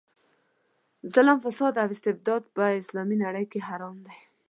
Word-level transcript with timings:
ظلم، 1.13 1.37
فساد 1.45 1.73
او 1.83 1.87
استبداد 1.95 2.43
په 2.55 2.63
اسلامي 2.81 3.15
نظام 3.23 3.45
کې 3.51 3.59
حرام 3.67 3.97
دي. 4.05 4.15